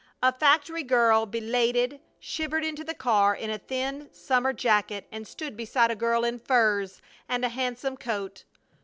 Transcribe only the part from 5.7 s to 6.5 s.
a girl in